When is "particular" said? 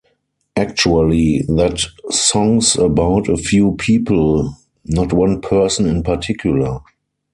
6.01-6.79